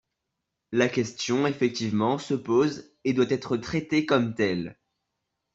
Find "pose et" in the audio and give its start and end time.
2.33-3.13